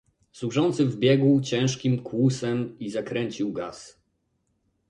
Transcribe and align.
"Służący 0.31 0.85
wbiegł 0.85 1.41
ciężkim 1.41 2.01
kłusem 2.03 2.79
i 2.79 2.89
zakręcił 2.89 3.53
gaz." 3.53 4.01